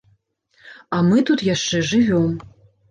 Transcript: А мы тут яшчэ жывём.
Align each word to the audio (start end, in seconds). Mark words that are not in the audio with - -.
А 0.95 1.03
мы 1.11 1.21
тут 1.31 1.47
яшчэ 1.53 1.85
жывём. 1.93 2.29